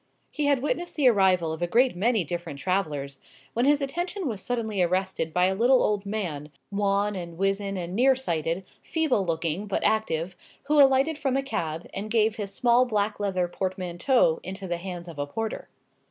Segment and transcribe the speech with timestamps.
[0.31, 3.19] He had witnessed the arrival of a great many different travellers,
[3.53, 7.95] when his attention was suddenly arrested by a little old man, wan and wizen and
[7.95, 12.85] near sighted, feeble looking, but active, who alighted from a cab, and gave his small
[12.85, 15.69] black leather portmanteau into the hands of a porter.